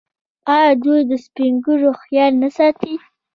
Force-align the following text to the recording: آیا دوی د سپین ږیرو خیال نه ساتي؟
آیا 0.55 0.71
دوی 0.83 1.01
د 1.09 1.11
سپین 1.25 1.53
ږیرو 1.63 1.91
خیال 2.03 2.31
نه 2.43 2.49
ساتي؟ 2.57 2.93